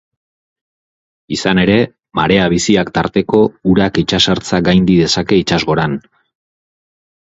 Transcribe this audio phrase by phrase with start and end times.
[1.37, 1.75] Izan ere,
[2.21, 6.01] marea biziak tarteko, urak itsasertza gaindi dezake itsasgoran.